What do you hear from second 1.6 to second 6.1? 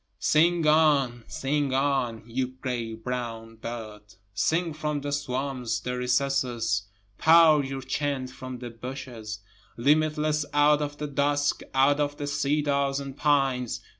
on, you gray brown bird, Sing from the swamps, the